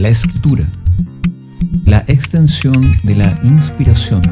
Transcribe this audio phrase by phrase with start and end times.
[0.00, 0.64] La escritura,
[1.84, 4.22] la extensión de la inspiración.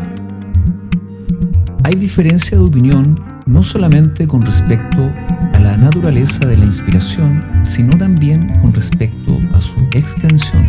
[1.84, 3.14] Hay diferencia de opinión
[3.44, 5.12] no solamente con respecto
[5.52, 10.64] a la naturaleza de la inspiración, sino también con respecto a su extensión.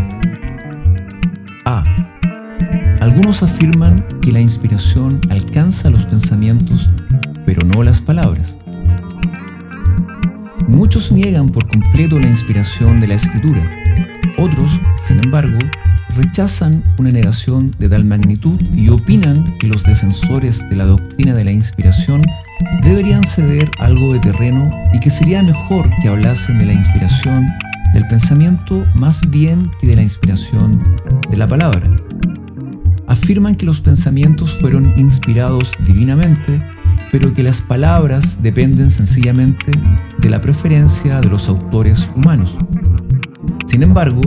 [1.63, 1.85] A.
[2.99, 6.89] Algunos afirman que la inspiración alcanza los pensamientos,
[7.45, 8.53] pero no las palabras.
[10.67, 13.88] Muchos niegan por completo la inspiración de la escritura.
[14.39, 15.57] Otros, sin embargo,
[16.15, 21.43] rechazan una negación de tal magnitud y opinan que los defensores de la doctrina de
[21.43, 22.21] la inspiración
[22.81, 27.47] deberían ceder algo de terreno y que sería mejor que hablasen de la inspiración
[27.93, 30.81] del pensamiento más bien que de la inspiración
[31.29, 31.83] de la palabra.
[33.07, 36.61] Afirman que los pensamientos fueron inspirados divinamente,
[37.11, 39.71] pero que las palabras dependen sencillamente
[40.19, 42.55] de la preferencia de los autores humanos.
[43.69, 44.21] Sin embargo,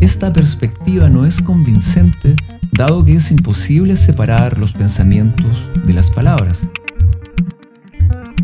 [0.00, 2.36] esta perspectiva no es convincente
[2.72, 6.68] dado que es imposible separar los pensamientos de las palabras.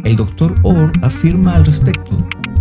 [0.04, 2.16] El doctor Orr afirma al respecto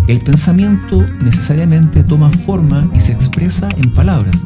[0.09, 4.43] el pensamiento necesariamente toma forma y se expresa en palabras.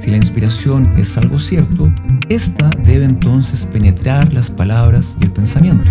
[0.00, 1.84] Si la inspiración es algo cierto,
[2.28, 5.88] ésta debe entonces penetrar las palabras y el pensamiento.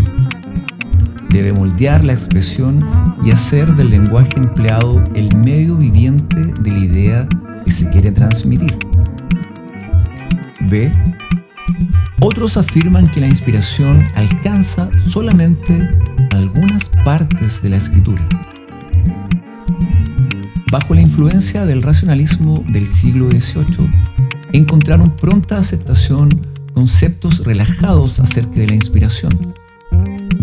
[1.38, 2.84] Debe moldear la expresión
[3.24, 7.30] y hacer del lenguaje empleado el medio viviente de la idea
[7.64, 8.76] que se quiere transmitir.
[10.62, 10.92] B.
[12.22, 15.88] Otros afirman que la inspiración alcanza solamente
[16.32, 18.28] algunas partes de la escritura.
[20.72, 23.88] Bajo la influencia del racionalismo del siglo XVIII,
[24.54, 26.30] encontraron pronta aceptación
[26.74, 29.38] conceptos relajados acerca de la inspiración.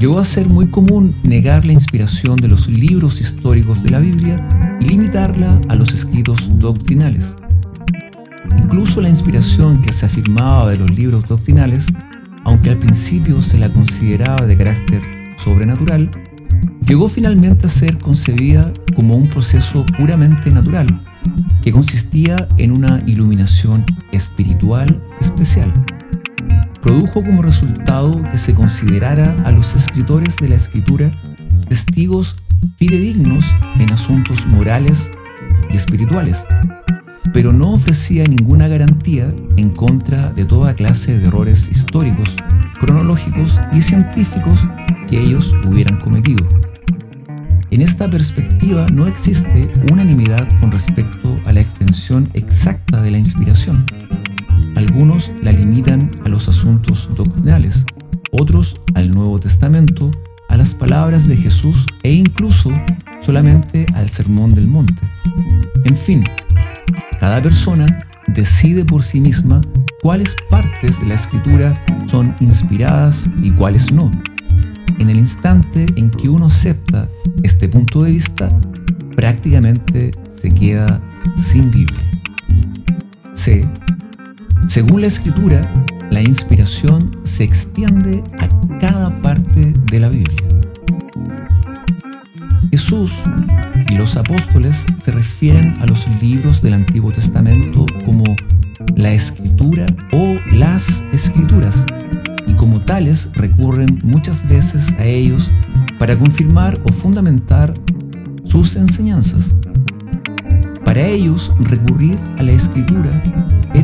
[0.05, 4.37] Llegó a ser muy común negar la inspiración de los libros históricos de la Biblia
[4.79, 7.35] y limitarla a los escritos doctrinales.
[8.59, 11.87] Incluso la inspiración que se afirmaba de los libros doctrinales,
[12.45, 15.03] aunque al principio se la consideraba de carácter
[15.43, 16.11] sobrenatural,
[16.87, 20.87] llegó finalmente a ser concebida como un proceso puramente natural,
[21.63, 23.83] que consistía en una iluminación
[24.13, 25.73] espiritual especial.
[26.85, 31.11] Produjo como resultado que se considerara a los escritores de la escritura
[31.67, 32.37] testigos
[32.77, 33.43] fidedignos
[33.81, 35.11] en asuntos morales
[35.71, 36.45] y espirituales,
[37.33, 42.37] pero no ofrecía ninguna garantía en contra de toda clase de errores históricos,
[42.79, 44.61] cronológicos y científicos
[45.09, 46.47] que ellos hubieran cometido.
[47.71, 53.87] En esta perspectiva no existe unanimidad con respecto a la extensión exacta de la inspiración.
[54.77, 57.85] Algunos la limitan a los asuntos doctrinales,
[58.33, 60.11] otros al Nuevo Testamento,
[60.49, 62.73] a las palabras de Jesús e incluso
[63.25, 65.01] solamente al Sermón del Monte.
[65.85, 66.25] En fin,
[67.21, 67.87] cada persona
[68.29, 69.61] decide por sí misma
[70.03, 71.73] cuáles partes de la escritura
[72.11, 74.11] son inspiradas y cuáles no.
[74.99, 77.09] En el instante en que uno acepta
[77.43, 78.49] este punto de vista,
[79.15, 81.01] prácticamente se queda
[81.37, 82.01] sin Biblia.
[83.35, 83.67] C.
[84.69, 85.61] Según la escritura,
[86.11, 88.49] la inspiración se extiende a
[88.79, 90.43] cada parte de la Biblia.
[92.71, 93.13] Jesús
[93.89, 98.25] y los apóstoles se refieren a los libros del Antiguo Testamento como
[98.97, 101.85] la escritura o las escrituras
[102.47, 105.51] y como tales recurren muchas veces a ellos
[105.99, 107.73] para confirmar o fundamentar
[108.45, 109.55] sus enseñanzas.
[110.85, 113.11] Para ellos recurrir a la escritura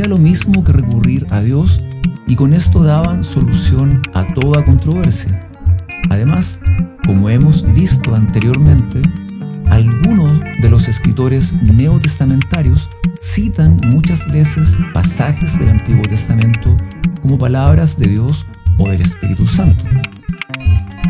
[0.00, 1.84] era lo mismo que recurrir a Dios
[2.26, 5.46] y con esto daban solución a toda controversia.
[6.08, 6.58] Además,
[7.06, 9.02] como hemos visto anteriormente,
[9.68, 12.88] algunos de los escritores neotestamentarios
[13.20, 16.74] citan muchas veces pasajes del Antiguo Testamento
[17.20, 18.46] como palabras de Dios
[18.78, 19.84] o del Espíritu Santo.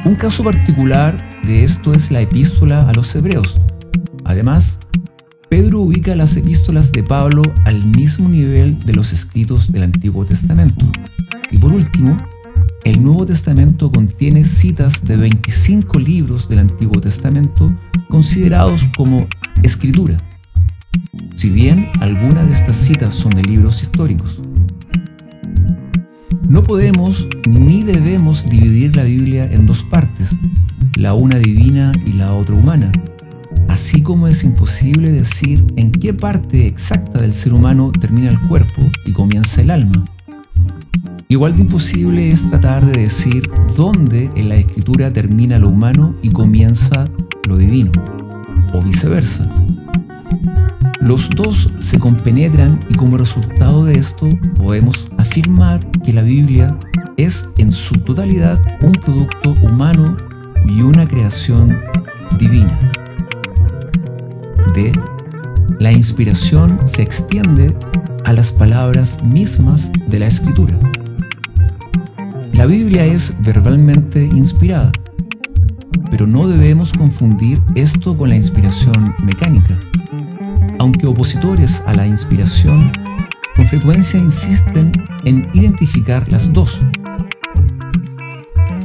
[0.05, 3.57] Un caso particular de esto es la epístola a los hebreos.
[4.25, 4.79] Además,
[5.51, 10.87] Pedro ubica las epístolas de Pablo al mismo nivel de los escritos del Antiguo Testamento.
[11.51, 12.17] Y por último,
[12.85, 17.67] el Nuevo Testamento contiene citas de 25 libros del Antiguo Testamento
[18.09, 19.27] considerados como
[19.65, 20.17] escritura,
[21.35, 24.41] si bien algunas de estas citas son de libros históricos.
[26.49, 30.31] No podemos ni debemos dividir la Biblia en dos partes,
[30.97, 32.93] la una divina y la otra humana,
[33.71, 38.83] así como es imposible decir en qué parte exacta del ser humano termina el cuerpo
[39.07, 40.05] y comienza el alma.
[41.29, 46.31] Igual de imposible es tratar de decir dónde en la escritura termina lo humano y
[46.31, 47.05] comienza
[47.47, 47.93] lo divino,
[48.75, 49.49] o viceversa.
[51.01, 56.67] Los dos se compenetran y como resultado de esto podemos afirmar que la Biblia
[57.17, 60.17] es en su totalidad un producto humano
[60.67, 61.79] y una creación
[62.37, 62.90] divina.
[64.75, 64.93] D.
[65.79, 67.75] La inspiración se extiende
[68.25, 70.75] a las palabras mismas de la escritura.
[72.53, 74.93] La Biblia es verbalmente inspirada,
[76.11, 79.79] pero no debemos confundir esto con la inspiración mecánica.
[80.79, 82.93] Aunque opositores a la inspiración
[83.57, 84.93] con frecuencia insisten
[85.25, 86.81] en identificar las dos.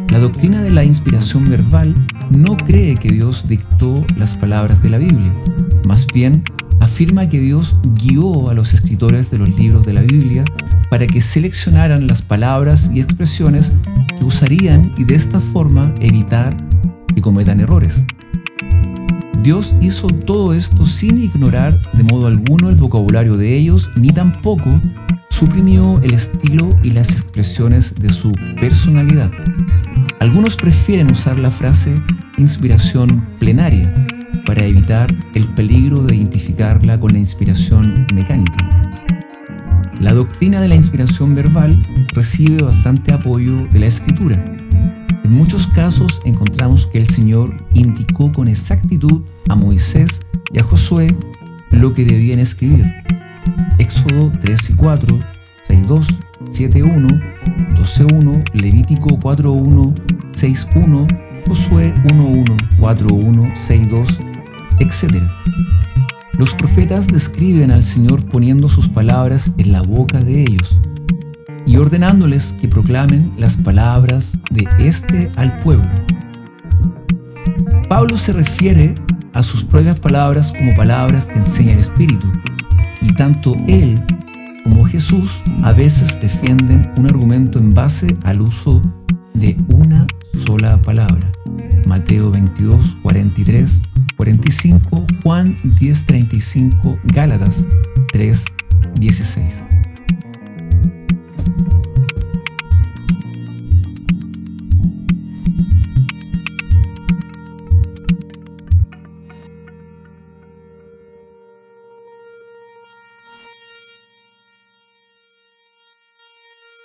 [0.09, 1.93] La doctrina de la inspiración verbal
[2.29, 5.33] no cree que Dios dictó las palabras de la Biblia,
[5.85, 6.43] más bien
[6.79, 10.43] afirma que Dios guió a los escritores de los libros de la Biblia
[10.89, 13.71] para que seleccionaran las palabras y expresiones
[14.19, 16.55] que usarían y de esta forma evitar
[17.13, 18.03] que cometan errores.
[19.41, 24.69] Dios hizo todo esto sin ignorar de modo alguno el vocabulario de ellos, ni tampoco
[25.29, 29.31] suprimió el estilo y las expresiones de su personalidad.
[30.19, 31.93] Algunos prefieren usar la frase
[32.37, 34.14] inspiración plenaria
[34.45, 38.57] para evitar el peligro de identificarla con la inspiración mecánica.
[39.99, 41.75] La doctrina de la inspiración verbal
[42.13, 44.43] recibe bastante apoyo de la escritura.
[45.23, 50.19] En muchos casos encontramos que el Señor indicó con exactitud a Moisés
[50.51, 51.15] y a Josué
[51.71, 52.85] lo que debían escribir.
[53.79, 55.19] Éxodo 3 y 4,
[55.69, 56.19] 6.2,
[56.51, 57.35] 7.1,
[57.75, 59.93] 12.1, Levítico 4.1,
[60.33, 62.45] 6.1, Josué 1.1,
[62.79, 64.34] 4.1, 6.2,
[64.79, 65.21] etc.
[66.37, 70.79] Los profetas describen al Señor poniendo sus palabras en la boca de ellos
[71.65, 75.89] y ordenándoles que proclamen las palabras de éste al pueblo.
[77.89, 78.93] Pablo se refiere
[79.33, 82.27] a sus propias palabras como palabras que enseña el Espíritu,
[83.01, 83.99] y tanto él
[84.63, 88.81] como Jesús a veces defienden un argumento en base al uso
[89.33, 90.07] de una
[90.45, 91.31] sola palabra.
[91.87, 93.81] Mateo 22, 43,
[94.17, 97.65] 45, Juan 10:35, Gálatas
[98.13, 99.74] 3:16.